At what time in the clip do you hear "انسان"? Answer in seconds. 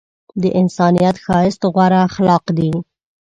0.59-0.93